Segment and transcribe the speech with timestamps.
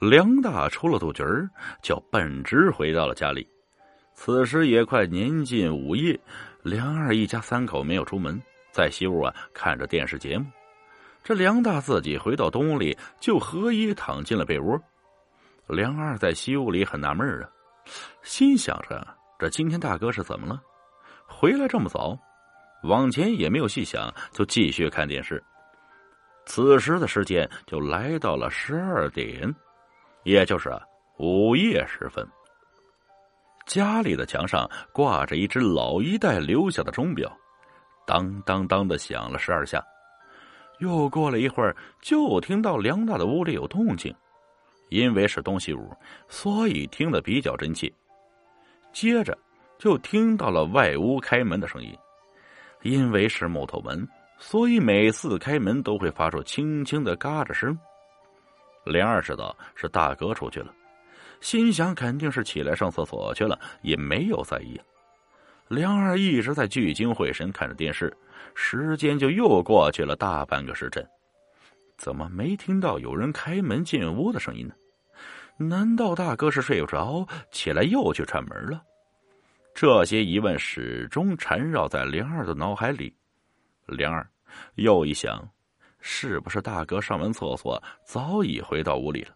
[0.00, 1.46] 梁大出了杜局儿，
[1.82, 3.46] 就奔直回到了家里。
[4.14, 6.18] 此时也快年近午夜，
[6.62, 8.40] 梁二一家三口没有出门，
[8.72, 10.46] 在西屋啊看着电视节目。
[11.22, 14.80] 这梁大自己回到东屋里，就合衣躺进了被窝。
[15.66, 17.50] 梁二在西屋里很纳闷啊，
[18.22, 19.06] 心想着
[19.38, 20.58] 这今天大哥是怎么了，
[21.26, 22.18] 回来这么早？
[22.84, 25.42] 往前也没有细想，就继续看电视。
[26.46, 29.54] 此时的时间就来到了十二点，
[30.24, 30.70] 也就是
[31.18, 32.26] 午夜时分。
[33.66, 37.30] 家里的墙上挂着一只老一代留下的钟表，
[38.06, 39.82] 当当当的响了十二下。
[40.78, 44.14] 又过了一会儿，就听到梁大的屋里有动静，
[44.88, 45.94] 因为是东西屋，
[46.28, 47.92] 所以听得比较真切。
[48.92, 49.36] 接着
[49.78, 51.96] 就听到了外屋开门的声音。
[52.82, 57.78] 因为是木头门，所以每次开门都会发出轻轻的嘎吱声。
[58.84, 60.72] 梁二知道是大哥出去了，
[61.40, 64.80] 心想肯定是起来上厕所去了，也没有在意。
[65.68, 68.12] 梁二一直在聚精会神看着电视，
[68.54, 71.06] 时间就又过去了大半个时辰，
[71.96, 74.74] 怎么没听到有人开门进屋的声音呢？
[75.56, 78.82] 难道大哥是睡不着，起来又去串门了？
[79.72, 83.14] 这些疑问始终缠绕在梁二的脑海里。
[83.86, 84.26] 梁二
[84.74, 85.48] 又一想，
[86.00, 89.34] 是不是大哥上完厕所早已回到屋里了？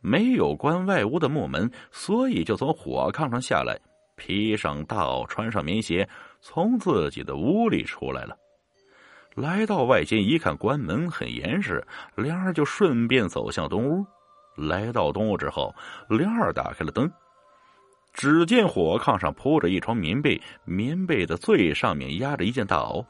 [0.00, 3.78] 没有关外屋的木门，所以就从火炕上下来，
[4.16, 6.08] 披上大袄，穿上棉鞋，
[6.40, 8.34] 从自己的屋里出来了。
[9.34, 14.04] 来到外间一看，关门很严实，梁儿就顺便走向东屋。
[14.56, 15.74] 来到东屋之后，
[16.08, 17.10] 梁儿打开了灯。
[18.12, 23.04] 只见火炕上铺着一床棉被，棉被的最上面压着一件大袄。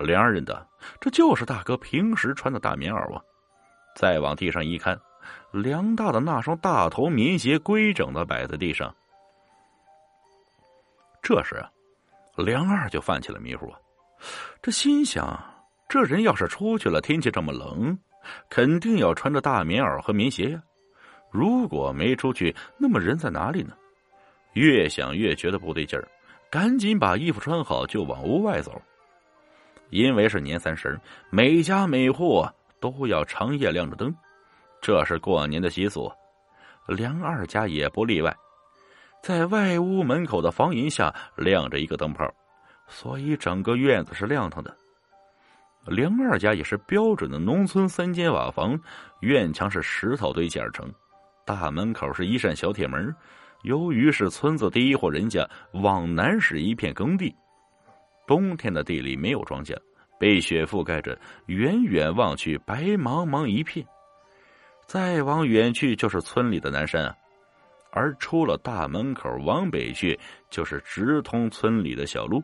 [0.00, 0.66] 梁二认得，
[1.00, 3.22] 这就是大哥平时穿的大棉袄啊。
[3.94, 4.98] 再往地上一看，
[5.52, 8.94] 梁大的那双大头棉鞋规整的摆在地上。
[11.22, 11.70] 这时啊，
[12.36, 13.78] 梁二就犯起了迷糊啊。
[14.62, 15.38] 这心想，
[15.88, 17.98] 这人要是出去了，天气这么冷，
[18.48, 20.62] 肯定要穿着大棉袄和棉鞋呀。
[21.30, 23.74] 如果没出去，那么人在哪里呢？
[24.54, 26.08] 越想越觉得不对劲儿，
[26.50, 28.80] 赶紧把衣服穿好就往屋外走。
[29.90, 30.98] 因为是年三十
[31.30, 32.46] 每家每户
[32.80, 34.14] 都要长夜亮着灯，
[34.80, 36.10] 这是过年的习俗。
[36.86, 38.34] 梁二家也不例外，
[39.22, 42.28] 在外屋门口的房檐下亮着一个灯泡，
[42.88, 44.74] 所以整个院子是亮堂的。
[45.86, 48.78] 梁二家也是标准的农村三间瓦房，
[49.20, 50.92] 院墙是石头堆砌而成，
[51.44, 53.14] 大门口是一扇小铁门。
[53.62, 57.34] 由于是村子第一户人家，往南是一片耕地，
[58.30, 59.76] 冬天的地里没有庄稼，
[60.16, 63.84] 被雪覆盖着，远远望去白茫茫一片。
[64.86, 67.16] 再往远去就是村里的南山啊，
[67.90, 70.16] 而出了大门口往北去，
[70.48, 72.40] 就是直通村里的小路。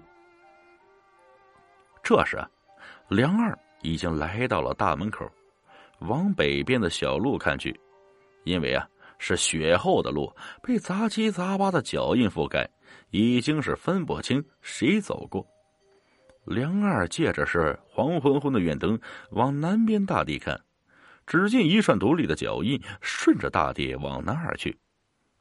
[2.02, 2.50] 这时啊，
[3.06, 5.24] 梁二已经来到了大门口，
[6.00, 7.78] 往北边的小路看去，
[8.42, 8.84] 因为啊。
[9.18, 10.30] 是雪后的路，
[10.62, 12.68] 被杂七杂八的脚印覆盖，
[13.12, 15.46] 已经是分不清谁走过。
[16.46, 18.98] 梁二借着是黄昏昏的院灯，
[19.30, 20.58] 往南边大地看，
[21.26, 24.78] 只见一串独立的脚印顺着大地往南而去。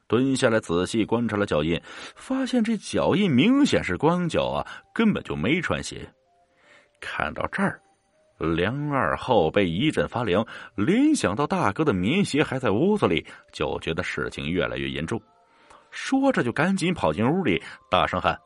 [0.07, 1.79] 蹲下来仔细观察了脚印，
[2.15, 6.11] 发现这脚印明显是光脚啊，根本就没穿鞋。
[6.99, 7.79] 看到这儿。
[8.37, 10.45] 梁二后背一阵发凉，
[10.75, 15.21] 联想到大哥的棉鞋还在屋子里，就觉得事情越来越严重。
[15.89, 18.37] 说着，就赶紧跑进屋里，大声喊：“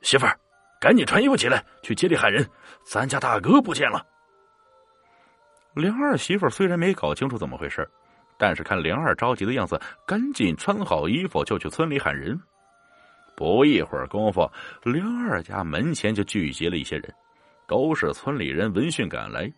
[0.00, 0.40] 媳妇儿，
[0.82, 2.44] 赶紧穿衣服起来，去街里喊人，
[2.82, 4.04] 咱家大哥不见了。”
[5.74, 7.88] 梁二媳妇虽然没搞清楚怎么回事，
[8.36, 12.36] 但是看梁二着急的样子，赶紧穿好衣服就去村里喊人。
[13.36, 14.50] 不一会儿功夫，
[14.82, 17.14] 梁二家门前就聚集了一些人。
[17.68, 19.50] 都是村里人闻讯赶来，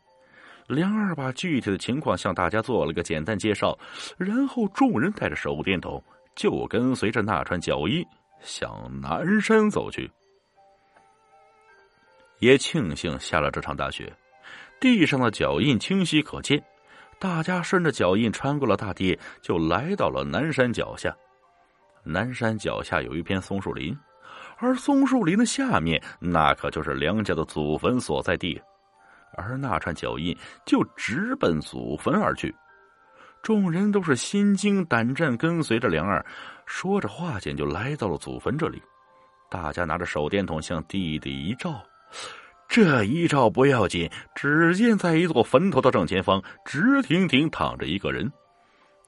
[0.69, 3.77] 梁二把具体的情况向大家做了个简单介绍，
[4.19, 6.00] 然后众人带着手电筒
[6.37, 8.05] 就跟随着那串脚印
[8.41, 8.70] 向
[9.00, 10.09] 南山走去。
[12.44, 14.12] 也庆幸下了这场大雪，
[14.79, 16.62] 地上的脚印清晰可见，
[17.19, 21.17] 大家顺着脚印穿过了大地，就来到了南山脚下。
[22.02, 23.96] 南山脚下有一片松树林。
[24.58, 28.61] 而松树林的下面，那可就是梁家的祖坟所在地，
[29.37, 30.37] 而那串脚印
[30.67, 32.55] 就直奔祖坟而去。
[33.43, 36.25] 众人都是心惊胆战，跟随着梁二，
[36.67, 38.81] 说着话间就来到了祖坟这里。
[39.50, 41.82] 大家拿着手电筒向地底一照，
[42.69, 48.31] 这一照不要紧，只见在一座坟头的正前方，直挺挺躺着一个人，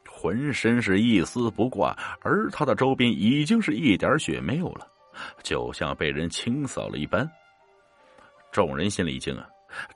[0.09, 4.87] 浑身是一丝不挂，而他的周边已经是一点血没有了，
[5.43, 7.29] 就像被人清扫了一般。
[8.53, 9.47] 众人心里一惊啊，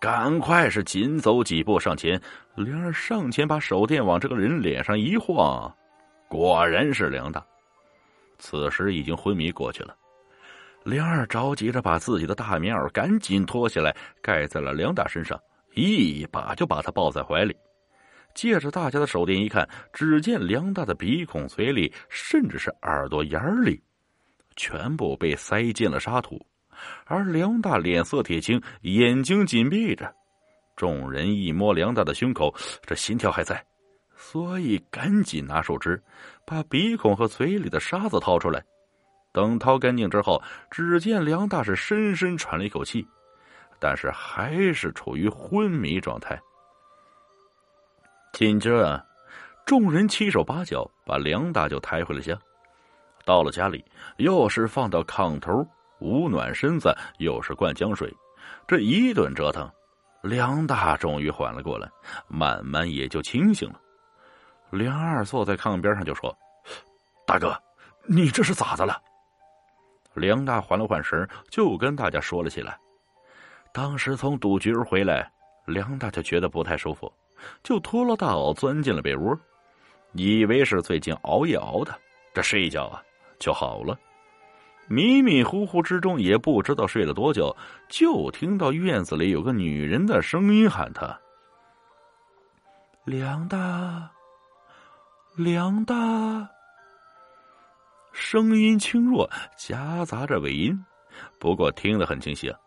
[0.00, 2.20] 赶快是紧走几步上前。
[2.56, 5.72] 梁二上前把手电往这个人脸上一晃，
[6.28, 7.44] 果然是梁大。
[8.38, 9.94] 此时已经昏迷过去了。
[10.84, 15.38] 梁二着急着把自己的大棉袄赶紧脱下来盖在了梁大身上，
[15.74, 17.54] 一把就把他抱在怀里。
[18.34, 23.82] 借着大家的手电一看，只见梁大的鼻孔、嘴里，甚至是耳朵眼里，
[24.56, 26.40] 全部被塞进了沙土，
[27.06, 30.14] 而梁大脸色铁青，眼睛紧闭着。
[30.76, 32.54] 众人一摸梁大的胸口，
[32.86, 33.62] 这心跳还在，
[34.16, 36.02] 所以赶紧拿树枝
[36.46, 38.64] 把鼻孔和嘴里的沙子掏出来。
[39.32, 43.06] 等掏干净之后，只见梁大是深深喘了一口气，
[43.78, 46.40] 但是还是处于昏迷状态。
[48.32, 49.06] 紧接着，
[49.64, 52.36] 众人七手八脚把梁大就抬回了家。
[53.24, 53.84] 到了家里，
[54.16, 55.64] 又是放到炕头
[56.00, 58.12] 捂暖身子，又是灌姜水，
[58.66, 59.70] 这一顿折腾，
[60.22, 61.88] 梁大终于缓了过来，
[62.26, 63.80] 慢慢也就清醒了。
[64.70, 66.36] 梁二坐在炕边上就说
[67.26, 67.56] ：“大哥，
[68.06, 69.00] 你这是咋的了？”
[70.14, 72.78] 梁大缓了缓神，就跟大家说了起来。
[73.72, 75.30] 当时从赌局回来，
[75.66, 77.10] 梁大就觉得不太舒服。
[77.62, 79.38] 就脱了大袄，钻进了被窝，
[80.12, 81.98] 以为是最近熬夜熬的，
[82.34, 83.02] 这睡一觉啊
[83.38, 83.98] 就好了。
[84.88, 87.56] 迷迷糊糊之中，也不知道睡了多久，
[87.88, 91.18] 就听到院子里有个女人的声音喊他
[93.06, 94.10] ：“梁大，
[95.36, 95.94] 梁大。”
[98.12, 100.78] 声音轻弱，夹杂着尾音，
[101.38, 102.58] 不过听得很清晰啊。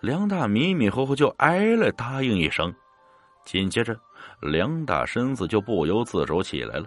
[0.00, 2.74] 梁大迷迷糊糊就哎了答应一声，
[3.44, 3.98] 紧接着。
[4.40, 6.86] 梁大身子就不由自主起来了，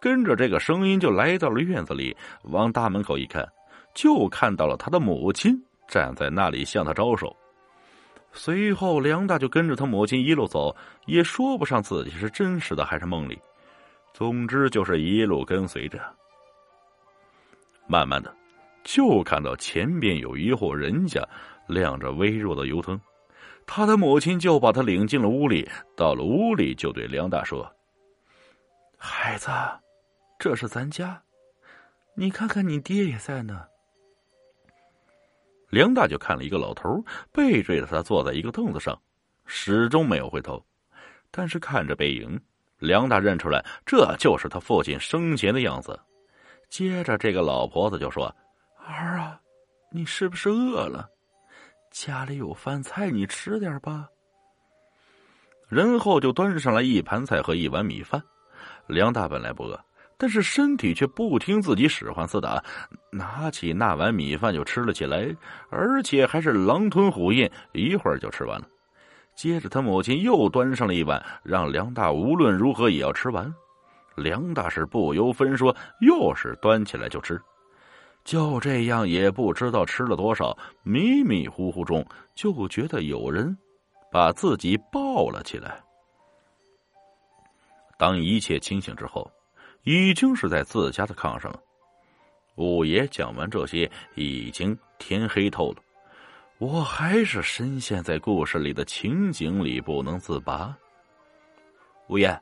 [0.00, 2.16] 跟着这个声音就来到了院子里。
[2.44, 3.46] 往大门口一看，
[3.94, 5.54] 就看到了他的母亲
[5.88, 7.34] 站在那里向他招手。
[8.32, 10.74] 随后，梁大就跟着他母亲一路走，
[11.06, 13.38] 也说不上自己是真实的还是梦里，
[14.12, 15.98] 总之就是一路跟随着。
[17.86, 18.34] 慢慢的，
[18.84, 21.26] 就看到前边有一户人家
[21.66, 23.00] 亮着微弱的油灯。
[23.66, 27.68] 他的母亲就把他领进了屋里，到了屋里就对梁大说
[28.96, 29.50] ：“孩子，
[30.38, 31.20] 这是咱家，
[32.14, 33.64] 你看看你爹也在呢。”
[35.68, 38.96] 梁大就看了一个老头背对着他坐在一个凳子上，
[39.46, 40.64] 始终没有回头。
[41.32, 42.40] 但是看着背影，
[42.78, 45.98] 梁大认出来这就是他父亲生前的样子。
[46.68, 48.34] 接着，这个老婆子就说
[48.86, 49.40] ：“儿啊，
[49.90, 51.08] 你是不是饿了？”
[51.90, 54.06] 家里有饭菜，你吃点吧。
[55.68, 58.22] 然后就端上来一盘菜和一碗米饭。
[58.86, 59.80] 梁大本来不饿，
[60.18, 62.62] 但是身体却不听自己使唤似的，
[63.10, 65.34] 拿起那碗米饭就吃了起来，
[65.70, 68.68] 而且还是狼吞虎咽，一会儿就吃完了。
[69.34, 73.52] 接着他母亲又端上了一碗，让梁大无论如何也要吃完。
[74.16, 77.40] 梁大是不由分说，又是端起来就吃。
[78.24, 82.04] 就这样，也不知道吃了多少，迷迷糊糊中
[82.34, 83.56] 就觉得有人
[84.10, 85.80] 把自己抱了起来。
[87.96, 89.30] 当一切清醒之后，
[89.84, 91.60] 已经是在自家的炕上了。
[92.56, 95.82] 五爷讲完这些，已经天黑透了，
[96.58, 100.76] 我还是深陷在故事里的情景里不能自拔。
[102.08, 102.36] 五爷，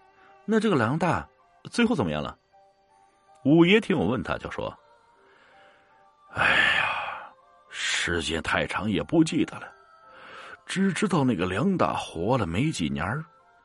[0.46, 1.28] 那这个梁大
[1.70, 2.36] 最后怎么样了？
[3.44, 4.72] 五爷听我问他，就说。
[6.32, 7.32] 哎呀，
[7.68, 9.72] 时间太长也不记得了，
[10.66, 13.04] 只知道那个梁大活了没几年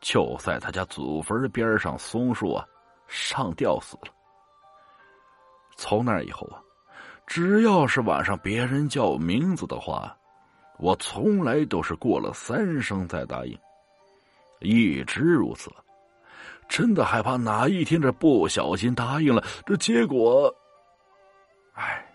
[0.02, 2.66] 就在他家祖坟边上松树啊
[3.08, 4.14] 上吊死了。
[5.76, 6.62] 从那以后啊，
[7.26, 10.16] 只要是晚上别人叫我名字的话，
[10.78, 13.58] 我从来都是过了三声再答应，
[14.60, 15.72] 一直如此。
[16.70, 20.56] 真的害怕哪一天这不小心答应了，这结果，
[21.74, 22.06] 哎。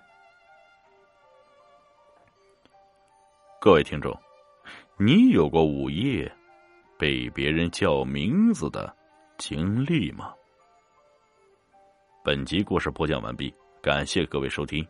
[3.61, 4.17] 各位听众，
[4.97, 6.31] 你有过午夜
[6.99, 8.95] 被别人叫名字的
[9.39, 10.33] 经历吗？
[12.23, 14.87] 本集故事播讲完毕，感谢各位收听。